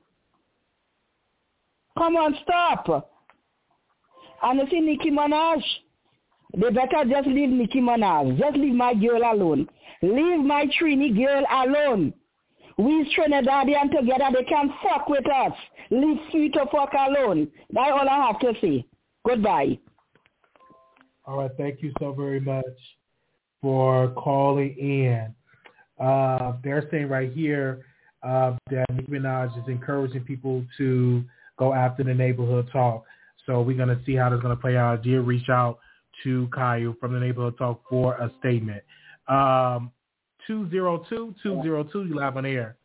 [1.98, 3.12] Come on, stop.
[4.44, 5.62] And you see Nicki Minaj,
[6.58, 8.40] they better just leave Nicki Minaj.
[8.40, 9.68] Just leave my girl alone.
[10.02, 12.14] Leave my Trini girl alone.
[12.78, 15.52] We Trinidadian together, they can fuck with us.
[15.92, 17.50] Leave free to fuck alone.
[17.72, 18.86] That's all I have to say.
[19.26, 19.78] Goodbye.
[21.26, 21.52] All right.
[21.58, 22.66] Thank you so very much
[23.62, 25.36] for calling in.
[26.02, 27.86] Uh, they're saying right here
[28.24, 31.24] uh, that Nicki Minaj is encouraging people to
[31.60, 33.04] go after the neighborhood talk.
[33.46, 35.00] So we're gonna see how this is gonna play out.
[35.00, 35.80] I did reach out
[36.24, 38.84] to Kyle from the neighborhood talk for a statement.
[39.28, 39.92] Um,
[40.48, 42.76] 202 202 you live on air.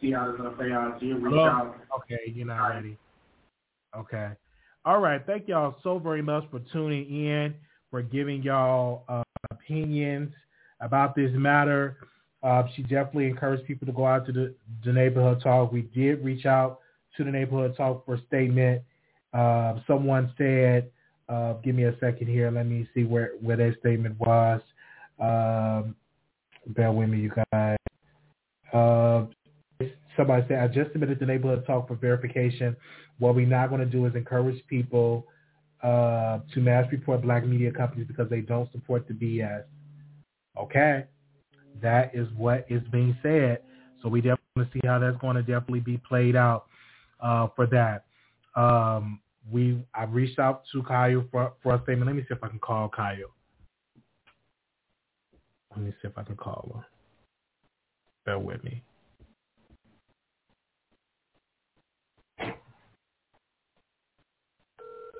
[0.00, 1.00] See how this gonna play out.
[1.00, 1.46] Did reach Hello?
[1.46, 1.76] out.
[1.96, 2.98] Okay, you're not ready.
[3.96, 4.30] Okay.
[4.84, 5.24] All right.
[5.26, 7.54] Thank y'all so very much for tuning in,
[7.90, 10.32] for giving y'all uh, opinions
[10.82, 11.96] about this matter.
[12.42, 14.54] Uh, she definitely encouraged people to go out to the,
[14.84, 15.72] the neighborhood talk.
[15.72, 16.80] We did reach out
[17.16, 18.82] to the neighborhood talk for a statement.
[19.32, 20.90] Uh, someone said,
[21.28, 22.50] uh, give me a second here.
[22.50, 24.60] Let me see where, where that statement was.
[25.20, 25.94] Um,
[26.66, 27.76] bear with me, you guys.
[28.72, 29.26] Uh,
[30.16, 32.76] somebody said, I just submitted the neighborhood talk for verification.
[33.18, 35.26] What we're not going to do is encourage people
[35.82, 39.62] uh, to mass report black media companies because they don't support the BS.
[40.62, 41.04] Okay?
[41.80, 43.58] That is what is being said.
[44.02, 46.66] So we definitely want to see how that's going to definitely be played out
[47.20, 48.04] uh, for that.
[48.60, 52.06] Um, we I reached out to Kyle for, for a statement.
[52.06, 53.16] Let me see if I can call Kyle.
[55.74, 56.86] Let me see if I can call her.
[58.24, 58.82] Bear with me.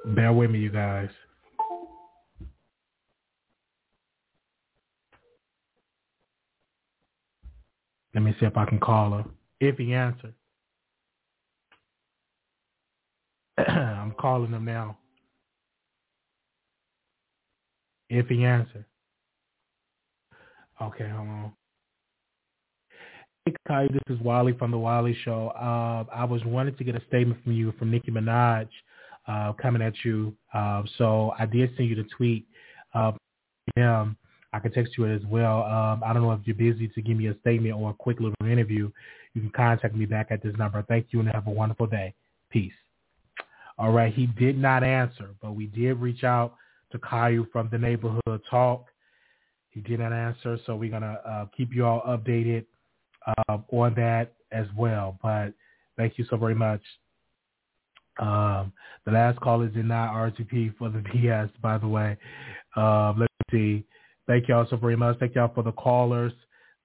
[0.05, 1.09] Bear with me, you guys.
[8.15, 9.25] Let me see if I can call her.
[9.61, 10.35] If he answers.
[13.59, 14.99] I'm calling him now.
[18.11, 18.85] If he answers.
[20.81, 21.53] Okay, hold on.
[23.45, 25.49] Hey, Kai, this is Wally from the Wiley Show.
[25.49, 28.69] Uh, I was wanting to get a statement from you from Nicki Minaj
[29.27, 30.35] uh, coming at you.
[30.53, 32.47] Uh, so I did send you the tweet.
[32.95, 33.13] Uh,
[33.77, 34.17] him.
[34.53, 35.62] I can text you as well.
[35.62, 38.20] Um, I don't know if you're busy to give me a statement or a quick
[38.20, 38.90] little interview.
[39.34, 40.84] You can contact me back at this number.
[40.88, 42.14] Thank you and have a wonderful day.
[42.50, 42.72] Peace.
[43.78, 44.12] All right.
[44.12, 46.55] He did not answer, but we did reach out
[46.92, 48.86] to Kyle from the neighborhood talk.
[49.70, 52.66] He did not answer, so we're gonna uh, keep you all updated
[53.26, 55.18] uh, on that as well.
[55.22, 55.55] But
[55.96, 56.82] thank you so very much.
[58.18, 58.72] Um,
[59.07, 62.18] the last call is did not RTP for the BS, by the way.
[62.76, 63.84] Um, let's see.
[64.33, 65.18] Thank y'all so very much.
[65.18, 66.33] Thank y'all for the callers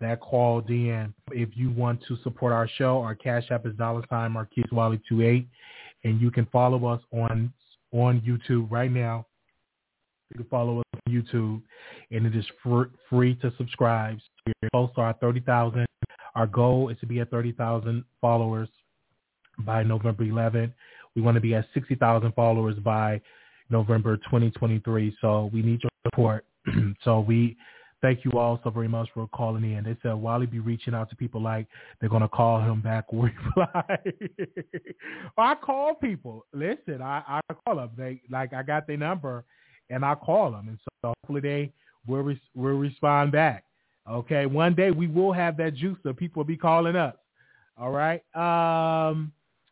[0.02, 1.14] that called in.
[1.32, 5.00] If you want to support our show, our cash app is dollar sign Marquise Wally
[5.08, 5.48] 28,
[6.04, 7.54] and you can follow us on
[7.94, 9.28] on YouTube right now.
[10.30, 11.62] You can follow us on YouTube,
[12.12, 14.18] and it is fr- free to subscribe.
[14.20, 15.86] So we're close to our 30,000.
[16.36, 18.68] Our goal is to be at 30,000 followers
[19.60, 20.74] by November 11th.
[21.16, 23.22] We want to be at 60,000 followers by
[23.70, 25.16] November 2023.
[25.22, 26.44] So we need your support.
[27.04, 27.58] so we
[28.02, 29.84] thank you all so very much for calling in.
[29.84, 31.68] They said Wally be reaching out to people like
[32.00, 33.98] they're gonna call him back or reply.
[35.38, 36.46] I call people.
[36.54, 37.92] Listen, I, I call them.
[37.98, 39.44] They like I got their number
[39.90, 41.72] and I call them, and so hopefully they
[42.08, 43.64] will re- will respond back.
[44.10, 47.16] Okay, one day we will have that juice so people will be calling us.
[47.78, 48.24] All right.
[48.36, 49.32] Um,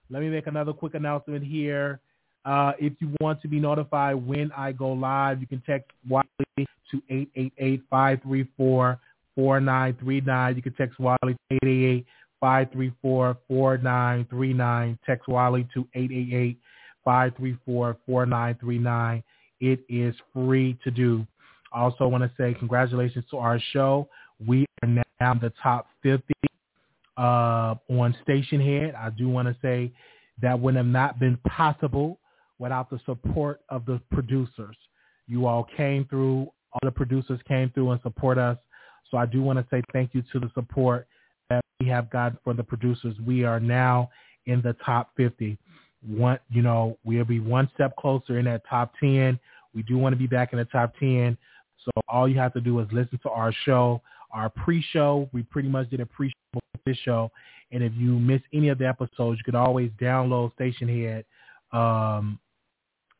[0.09, 1.99] let me make another quick announcement here.
[2.43, 6.24] Uh, if you want to be notified when I go live, you can text Wiley
[6.91, 7.01] to
[7.91, 10.55] 888-534-4939.
[10.55, 12.05] You can text Wiley to
[12.43, 14.97] 888-534-4939.
[15.05, 15.87] Text Wiley to
[17.07, 19.23] 888-534-4939.
[19.61, 21.25] It is free to do.
[21.71, 24.07] Also want to say congratulations to our show.
[24.45, 26.33] We are now in the top 50
[27.17, 28.95] uh, on Stationhead.
[28.95, 29.91] I do want to say
[30.41, 32.19] that would have not been possible
[32.59, 34.75] without the support of the producers.
[35.27, 38.57] You all came through, all the producers came through and support us.
[39.09, 41.07] So I do want to say thank you to the support
[41.49, 43.15] that we have gotten for the producers.
[43.25, 44.09] We are now
[44.45, 45.57] in the top 50.
[46.07, 49.39] One, you know, we'll be one step closer in that top 10.
[49.73, 51.37] We do want to be back in the top 10.
[51.83, 54.01] So all you have to do is listen to our show,
[54.31, 55.29] our pre-show.
[55.33, 56.33] We pretty much did a pre-show
[56.85, 57.31] this show.
[57.71, 61.23] And if you miss any of the episodes, you could always download Stationhead
[61.75, 62.39] um,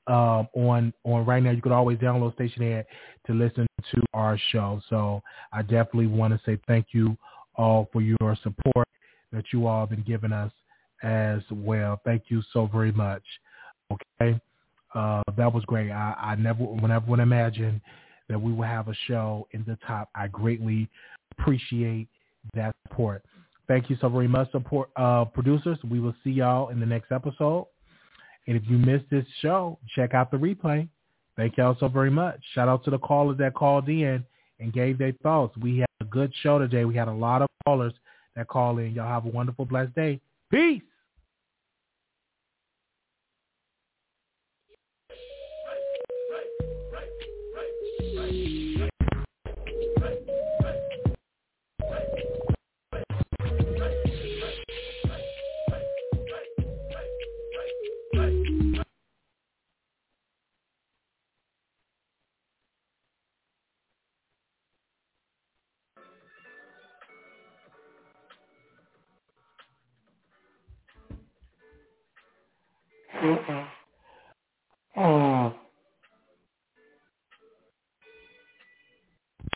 [0.08, 1.52] um, on on right now.
[1.52, 2.86] You could always download Stationhead
[3.28, 4.82] to listen to our show.
[4.90, 5.22] So
[5.54, 7.18] I definitely want to say thank you
[7.56, 8.88] all for your support
[9.32, 10.52] that you all have been giving us
[11.04, 12.00] as well.
[12.06, 13.24] Thank you so very much.
[13.92, 14.40] Okay,
[14.94, 15.92] uh, that was great.
[15.92, 17.82] I, I never, whenever would imagine
[18.30, 20.10] that we will have a show in the top.
[20.16, 20.90] I greatly
[21.38, 22.08] appreciate
[22.56, 23.24] that support.
[23.68, 25.78] Thank you so very much, support uh, producers.
[25.90, 27.68] We will see y'all in the next episode.
[28.48, 30.88] And if you missed this show, check out the replay.
[31.36, 32.40] Thank y'all so very much.
[32.54, 34.24] Shout out to the callers that called in
[34.60, 35.58] and gave their thoughts.
[35.58, 36.86] We had a good show today.
[36.86, 37.94] We had a lot of callers
[38.36, 38.94] that call in.
[38.94, 40.22] Y'all have a wonderful, blessed day.
[40.52, 40.82] Peace.